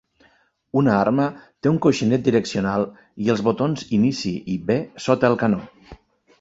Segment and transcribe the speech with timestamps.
[0.79, 1.27] Una arma
[1.65, 2.87] té un coixinet direccional
[3.27, 5.65] i els botons Inici i B sota el canó.